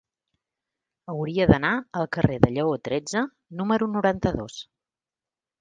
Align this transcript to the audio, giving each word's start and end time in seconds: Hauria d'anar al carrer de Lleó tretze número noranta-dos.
Hauria 1.13 1.45
d'anar 1.51 1.73
al 2.01 2.09
carrer 2.19 2.39
de 2.45 2.51
Lleó 2.55 2.73
tretze 2.89 3.23
número 3.61 3.93
noranta-dos. 3.99 4.61